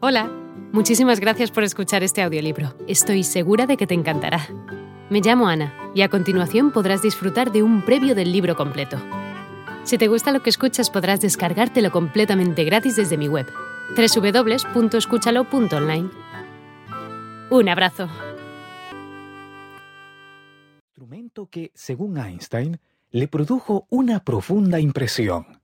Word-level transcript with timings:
Hola, 0.00 0.30
muchísimas 0.72 1.18
gracias 1.18 1.50
por 1.50 1.64
escuchar 1.64 2.04
este 2.04 2.22
audiolibro. 2.22 2.72
Estoy 2.86 3.24
segura 3.24 3.66
de 3.66 3.76
que 3.76 3.88
te 3.88 3.94
encantará. 3.94 4.46
Me 5.10 5.20
llamo 5.20 5.48
Ana 5.48 5.74
y 5.92 6.02
a 6.02 6.08
continuación 6.08 6.70
podrás 6.70 7.02
disfrutar 7.02 7.50
de 7.50 7.64
un 7.64 7.84
previo 7.84 8.14
del 8.14 8.30
libro 8.30 8.54
completo. 8.54 8.96
Si 9.82 9.98
te 9.98 10.06
gusta 10.06 10.30
lo 10.30 10.40
que 10.40 10.50
escuchas 10.50 10.88
podrás 10.88 11.20
descargártelo 11.20 11.90
completamente 11.90 12.62
gratis 12.62 12.94
desde 12.94 13.18
mi 13.18 13.26
web, 13.26 13.48
www.escúchalo.online. 13.96 16.10
Un 17.50 17.68
abrazo. 17.68 18.08
Instrumento 20.90 21.46
que, 21.46 21.72
según 21.74 22.18
Einstein, 22.18 22.78
le 23.10 23.26
produjo 23.26 23.88
una 23.90 24.22
profunda 24.22 24.78
impresión. 24.78 25.57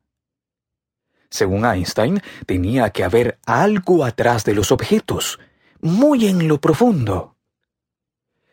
Según 1.35 1.65
Einstein, 1.65 2.23
tenía 2.47 2.91
que 2.91 3.03
haber 3.03 3.39
algo 3.45 4.05
atrás 4.05 4.45
de 4.45 4.55
los 4.55 4.71
objetos, 4.71 5.41
muy 5.81 6.29
en 6.29 6.47
lo 6.47 6.61
profundo. 6.61 7.35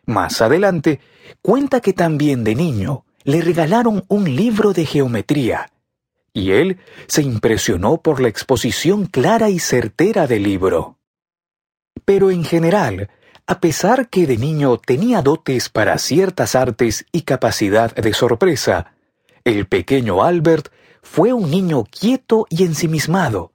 Más 0.08 0.42
adelante, 0.42 1.00
cuenta 1.44 1.80
que 1.80 1.94
también 1.94 2.44
de 2.44 2.56
niño 2.56 3.06
le 3.24 3.42
regalaron 3.42 4.04
un 4.08 4.36
libro 4.36 4.74
de 4.74 4.88
geometría, 4.88 5.70
y 6.34 6.54
él 6.54 6.80
se 7.06 7.22
impresionó 7.22 8.02
por 8.02 8.20
la 8.20 8.30
exposición 8.30 9.06
clara 9.06 9.52
y 9.52 9.60
certera 9.60 10.26
del 10.26 10.42
libro. 10.42 10.98
Pero 12.04 12.32
en 12.32 12.44
general, 12.44 13.12
a 13.46 13.60
pesar 13.60 14.10
que 14.10 14.26
de 14.26 14.38
niño 14.38 14.78
tenía 14.78 15.22
dotes 15.22 15.70
para 15.70 16.00
ciertas 16.00 16.56
artes 16.56 17.06
y 17.12 17.22
capacidad 17.22 17.94
de 17.94 18.14
sorpresa, 18.16 18.96
el 19.44 19.68
pequeño 19.68 20.24
Albert 20.24 20.70
fue 21.02 21.34
un 21.34 21.50
niño 21.50 21.84
quieto 21.84 22.46
y 22.50 22.64
ensimismado, 22.64 23.54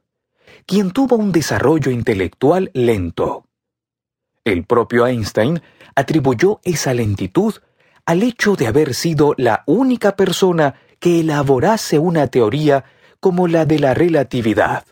quien 0.67 0.91
tuvo 0.91 1.17
un 1.17 1.33
desarrollo 1.33 1.91
intelectual 1.91 2.71
lento. 2.75 3.47
El 4.45 4.65
propio 4.65 5.07
Einstein 5.07 5.61
atribuyó 5.95 6.61
esa 6.63 6.95
lentitud 6.95 7.55
al 8.05 8.23
hecho 8.23 8.55
de 8.55 8.69
haber 8.69 8.95
sido 8.95 9.35
la 9.37 9.65
única 9.67 10.17
persona 10.17 10.77
que 11.01 11.21
elaborase 11.21 11.99
una 11.99 12.29
teoría 12.29 12.85
como 13.21 13.49
la 13.49 13.67
de 13.67 13.79
la 13.79 13.95
relatividad. 13.95 14.85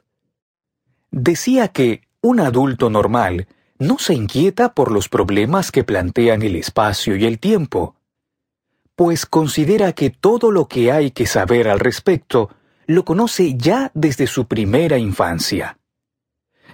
Decía 1.11 1.69
que 1.69 2.03
un 2.21 2.41
adulto 2.41 2.91
normal 2.91 3.47
no 3.79 3.99
se 3.99 4.15
inquieta 4.15 4.75
por 4.75 4.91
los 4.91 5.09
problemas 5.09 5.71
que 5.71 5.85
plantean 5.85 6.43
el 6.43 6.57
espacio 6.57 7.17
y 7.17 7.25
el 7.25 7.39
tiempo, 7.39 7.97
pues 8.97 9.27
considera 9.27 9.93
que 9.93 10.11
todo 10.11 10.51
lo 10.51 10.69
que 10.69 10.93
hay 10.93 11.11
que 11.11 11.27
saber 11.27 11.69
al 11.69 11.81
respecto 11.81 12.51
lo 12.87 13.05
conoce 13.05 13.55
ya 13.57 13.91
desde 13.95 14.27
su 14.27 14.47
primera 14.47 14.99
infancia. 14.99 15.79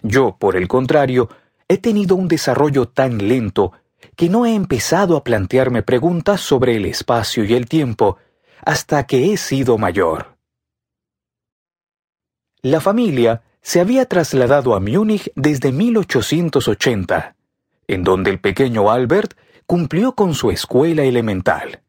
Yo, 0.02 0.36
por 0.38 0.56
el 0.56 0.68
contrario, 0.68 1.28
he 1.68 1.78
tenido 1.78 2.16
un 2.16 2.28
desarrollo 2.28 2.88
tan 2.88 3.28
lento 3.28 3.72
que 4.16 4.28
no 4.28 4.44
he 4.44 4.54
empezado 4.54 5.16
a 5.16 5.24
plantearme 5.24 5.82
preguntas 5.82 6.40
sobre 6.40 6.76
el 6.76 6.86
espacio 6.86 7.44
y 7.44 7.54
el 7.54 7.66
tiempo 7.68 8.16
hasta 8.64 9.06
que 9.06 9.32
he 9.32 9.36
sido 9.36 9.78
mayor. 9.78 10.36
La 12.62 12.80
familia 12.80 13.42
se 13.62 13.80
había 13.80 14.06
trasladado 14.06 14.74
a 14.74 14.80
Múnich 14.80 15.32
desde 15.34 15.72
1880, 15.72 17.36
en 17.88 18.04
donde 18.04 18.30
el 18.30 18.40
pequeño 18.40 18.90
Albert 18.90 19.34
cumplió 19.66 20.14
con 20.14 20.34
su 20.34 20.50
escuela 20.50 21.04
elemental. 21.04 21.82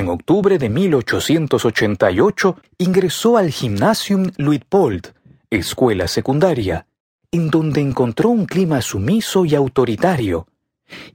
En 0.00 0.08
octubre 0.08 0.56
de 0.56 0.70
1888 0.70 2.56
ingresó 2.78 3.36
al 3.36 3.50
Gymnasium 3.50 4.30
Luitpold, 4.38 5.12
escuela 5.50 6.08
secundaria, 6.08 6.86
en 7.30 7.50
donde 7.50 7.82
encontró 7.82 8.30
un 8.30 8.46
clima 8.46 8.80
sumiso 8.80 9.44
y 9.44 9.54
autoritario, 9.54 10.48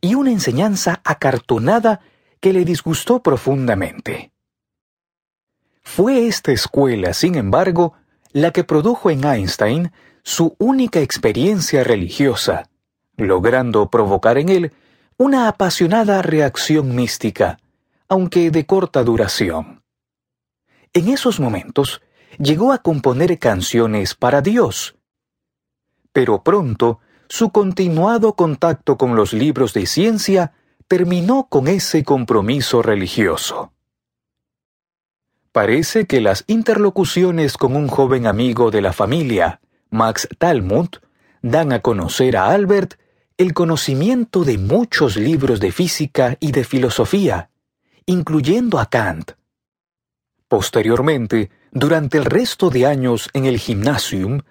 y 0.01 0.13
una 0.13 0.29
enseñanza 0.29 1.01
acartonada 1.03 2.01
que 2.39 2.53
le 2.53 2.63
disgustó 2.63 3.23
profundamente. 3.23 4.31
Fue 5.81 6.27
esta 6.27 6.51
escuela, 6.51 7.15
sin 7.15 7.33
embargo, 7.33 7.93
la 8.33 8.51
que 8.51 8.63
produjo 8.63 9.09
en 9.09 9.23
Einstein 9.23 9.93
su 10.21 10.55
única 10.59 10.99
experiencia 10.99 11.83
religiosa, 11.83 12.69
logrando 13.17 13.89
provocar 13.89 14.37
en 14.37 14.49
él 14.49 14.73
una 15.17 15.47
apasionada 15.47 16.21
reacción 16.21 16.93
mística, 16.93 17.57
aunque 18.07 18.51
de 18.51 18.65
corta 18.65 19.03
duración. 19.03 19.83
En 20.93 21.09
esos 21.09 21.39
momentos 21.39 22.01
llegó 22.37 22.71
a 22.71 22.79
componer 22.79 23.37
canciones 23.39 24.15
para 24.15 24.41
Dios. 24.41 24.95
Pero 26.11 26.43
pronto, 26.43 26.99
su 27.27 27.49
continuado 27.49 28.35
contacto 28.35 28.97
con 28.97 29.15
los 29.15 29.33
libros 29.33 29.73
de 29.73 29.85
ciencia 29.85 30.53
terminó 30.87 31.47
con 31.49 31.67
ese 31.67 32.03
compromiso 32.03 32.81
religioso. 32.81 33.73
Parece 35.51 36.05
que 36.05 36.21
las 36.21 36.43
interlocuciones 36.47 37.57
con 37.57 37.75
un 37.75 37.87
joven 37.87 38.27
amigo 38.27 38.71
de 38.71 38.81
la 38.81 38.93
familia, 38.93 39.61
Max 39.89 40.27
Talmud, 40.37 40.89
dan 41.41 41.71
a 41.71 41.79
conocer 41.79 42.37
a 42.37 42.47
Albert 42.47 42.95
el 43.37 43.53
conocimiento 43.53 44.43
de 44.43 44.57
muchos 44.57 45.17
libros 45.17 45.59
de 45.59 45.71
física 45.71 46.37
y 46.39 46.51
de 46.51 46.63
filosofía, 46.63 47.49
incluyendo 48.05 48.79
a 48.79 48.87
Kant. 48.87 49.31
Posteriormente, 50.47 51.49
durante 51.71 52.17
el 52.17 52.25
resto 52.25 52.69
de 52.69 52.85
años 52.85 53.29
en 53.33 53.45
el 53.45 53.57
gymnasium, 53.57 54.41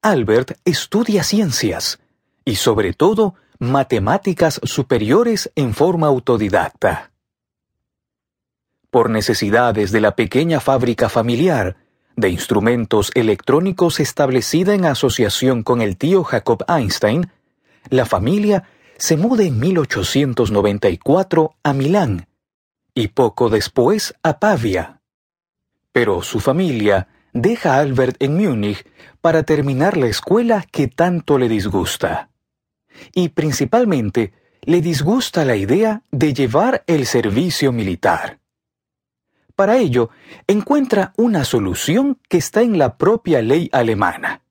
Albert 0.00 0.52
estudia 0.64 1.24
ciencias 1.24 1.98
y 2.44 2.56
sobre 2.56 2.92
todo 2.92 3.34
matemáticas 3.58 4.60
superiores 4.62 5.50
en 5.56 5.74
forma 5.74 6.06
autodidacta. 6.06 7.10
Por 8.90 9.10
necesidades 9.10 9.92
de 9.92 10.00
la 10.00 10.16
pequeña 10.16 10.60
fábrica 10.60 11.08
familiar 11.08 11.76
de 12.16 12.30
instrumentos 12.30 13.10
electrónicos 13.14 14.00
establecida 14.00 14.74
en 14.74 14.84
asociación 14.84 15.62
con 15.62 15.80
el 15.80 15.96
tío 15.96 16.24
Jacob 16.24 16.64
Einstein, 16.68 17.30
la 17.88 18.06
familia 18.06 18.64
se 18.96 19.16
muda 19.16 19.44
en 19.44 19.58
1894 19.58 21.54
a 21.62 21.72
Milán 21.72 22.29
y 22.94 23.08
poco 23.08 23.48
después 23.48 24.14
a 24.22 24.38
Pavia. 24.38 25.00
Pero 25.92 26.22
su 26.22 26.40
familia 26.40 27.08
deja 27.32 27.74
a 27.74 27.80
Albert 27.80 28.16
en 28.22 28.36
Múnich 28.36 28.86
para 29.20 29.42
terminar 29.42 29.96
la 29.96 30.06
escuela 30.06 30.64
que 30.70 30.88
tanto 30.88 31.38
le 31.38 31.48
disgusta. 31.48 32.30
Y 33.14 33.30
principalmente 33.30 34.32
le 34.62 34.80
disgusta 34.80 35.44
la 35.44 35.56
idea 35.56 36.02
de 36.10 36.34
llevar 36.34 36.84
el 36.86 37.06
servicio 37.06 37.72
militar. 37.72 38.40
Para 39.56 39.76
ello, 39.76 40.10
encuentra 40.46 41.12
una 41.16 41.44
solución 41.44 42.18
que 42.28 42.38
está 42.38 42.62
en 42.62 42.78
la 42.78 42.96
propia 42.96 43.42
ley 43.42 43.68
alemana. 43.72 44.42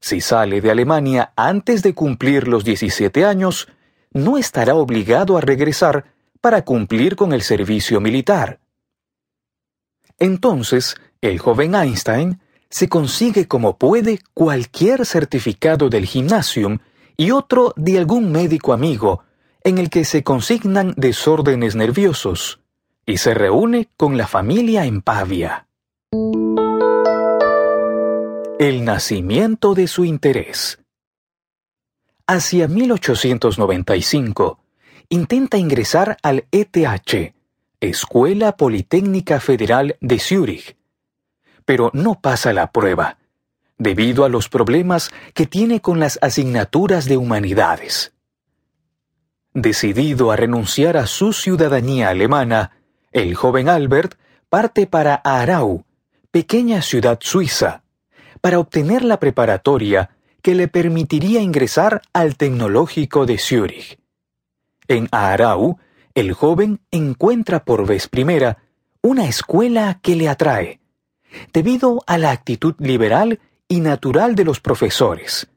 Si 0.00 0.20
sale 0.20 0.60
de 0.60 0.70
Alemania 0.70 1.32
antes 1.36 1.82
de 1.82 1.94
cumplir 1.94 2.48
los 2.48 2.64
17 2.64 3.24
años, 3.24 3.68
no 4.12 4.36
estará 4.36 4.74
obligado 4.74 5.38
a 5.38 5.40
regresar 5.40 6.11
para 6.42 6.62
cumplir 6.66 7.16
con 7.16 7.32
el 7.32 7.40
servicio 7.40 8.02
militar. 8.02 8.60
Entonces, 10.18 10.96
el 11.22 11.38
joven 11.38 11.74
Einstein 11.74 12.40
se 12.68 12.88
consigue 12.88 13.48
como 13.48 13.78
puede 13.78 14.18
cualquier 14.34 15.06
certificado 15.06 15.88
del 15.88 16.04
gimnasium 16.04 16.80
y 17.16 17.30
otro 17.30 17.72
de 17.76 17.96
algún 17.96 18.32
médico 18.32 18.74
amigo 18.74 19.22
en 19.64 19.78
el 19.78 19.88
que 19.88 20.04
se 20.04 20.24
consignan 20.24 20.92
desórdenes 20.96 21.76
nerviosos, 21.76 22.60
y 23.06 23.18
se 23.18 23.32
reúne 23.34 23.88
con 23.96 24.16
la 24.16 24.26
familia 24.26 24.84
en 24.84 25.00
Pavia. 25.02 25.68
El 28.58 28.84
nacimiento 28.84 29.74
de 29.74 29.86
su 29.86 30.04
interés. 30.04 30.80
Hacia 32.26 32.66
1895, 32.66 34.61
intenta 35.12 35.58
ingresar 35.58 36.16
al 36.22 36.46
ETH, 36.52 37.34
Escuela 37.80 38.56
Politécnica 38.56 39.40
Federal 39.40 39.98
de 40.00 40.18
Zúrich, 40.18 40.74
pero 41.66 41.90
no 41.92 42.18
pasa 42.18 42.54
la 42.54 42.72
prueba, 42.72 43.18
debido 43.76 44.24
a 44.24 44.30
los 44.30 44.48
problemas 44.48 45.10
que 45.34 45.46
tiene 45.46 45.82
con 45.82 46.00
las 46.00 46.18
asignaturas 46.22 47.04
de 47.04 47.18
humanidades. 47.18 48.14
Decidido 49.52 50.30
a 50.30 50.36
renunciar 50.36 50.96
a 50.96 51.06
su 51.06 51.34
ciudadanía 51.34 52.08
alemana, 52.08 52.78
el 53.10 53.34
joven 53.34 53.68
Albert 53.68 54.14
parte 54.48 54.86
para 54.86 55.20
Aarau, 55.22 55.84
pequeña 56.30 56.80
ciudad 56.80 57.18
suiza, 57.20 57.82
para 58.40 58.58
obtener 58.58 59.04
la 59.04 59.20
preparatoria 59.20 60.08
que 60.40 60.54
le 60.54 60.68
permitiría 60.68 61.42
ingresar 61.42 62.00
al 62.14 62.38
Tecnológico 62.38 63.26
de 63.26 63.36
Zúrich. 63.36 64.01
En 64.88 65.08
Aarau, 65.10 65.78
el 66.14 66.32
joven 66.32 66.80
encuentra 66.90 67.64
por 67.64 67.86
vez 67.86 68.08
primera 68.08 68.58
una 69.00 69.26
escuela 69.26 69.98
que 70.02 70.16
le 70.16 70.28
atrae, 70.28 70.80
debido 71.52 72.02
a 72.06 72.18
la 72.18 72.30
actitud 72.30 72.74
liberal 72.78 73.40
y 73.68 73.80
natural 73.80 74.34
de 74.34 74.44
los 74.44 74.60
profesores, 74.60 75.48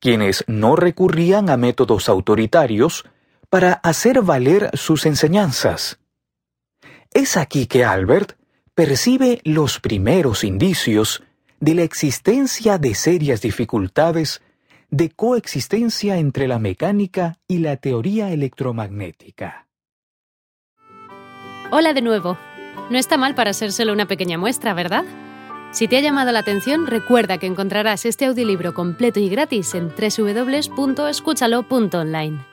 quienes 0.00 0.44
no 0.46 0.76
recurrían 0.76 1.50
a 1.50 1.56
métodos 1.56 2.08
autoritarios 2.08 3.04
para 3.50 3.72
hacer 3.72 4.22
valer 4.22 4.70
sus 4.74 5.06
enseñanzas. 5.06 5.98
Es 7.12 7.36
aquí 7.36 7.66
que 7.66 7.84
Albert 7.84 8.36
percibe 8.74 9.40
los 9.44 9.80
primeros 9.80 10.44
indicios 10.44 11.22
de 11.58 11.74
la 11.74 11.82
existencia 11.82 12.78
de 12.78 12.94
serias 12.94 13.40
dificultades 13.40 14.42
de 14.90 15.10
coexistencia 15.10 16.18
entre 16.18 16.48
la 16.48 16.58
mecánica 16.58 17.38
y 17.46 17.58
la 17.58 17.76
teoría 17.76 18.32
electromagnética. 18.32 19.68
Hola 21.70 21.92
de 21.92 22.00
nuevo. 22.00 22.38
No 22.90 22.96
está 22.96 23.18
mal 23.18 23.34
para 23.34 23.52
ser 23.52 23.72
solo 23.72 23.92
una 23.92 24.06
pequeña 24.06 24.38
muestra, 24.38 24.72
¿verdad? 24.72 25.04
Si 25.72 25.86
te 25.86 25.98
ha 25.98 26.00
llamado 26.00 26.32
la 26.32 26.38
atención, 26.38 26.86
recuerda 26.86 27.36
que 27.36 27.46
encontrarás 27.46 28.06
este 28.06 28.24
audiolibro 28.24 28.72
completo 28.72 29.20
y 29.20 29.28
gratis 29.28 29.74
en 29.74 29.90
www.escúchalo.online. 29.90 32.47